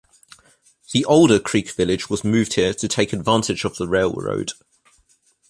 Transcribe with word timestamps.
The 0.93 1.05
older 1.05 1.37
Creek 1.39 1.69
village 1.69 2.09
was 2.09 2.23
moved 2.23 2.53
here 2.55 2.73
to 2.73 2.87
take 2.87 3.13
advantage 3.13 3.63
of 3.65 3.77
the 3.77 3.87
railroad. 3.87 4.53